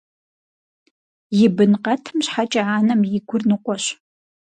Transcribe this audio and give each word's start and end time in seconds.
И 1.43 1.45
бын 1.55 1.71
къэтым 1.83 2.17
щхьэкӀэ 2.25 2.61
анэм 2.77 3.01
и 3.17 3.19
гур 3.27 3.43
ныкъуэщ. 3.49 3.83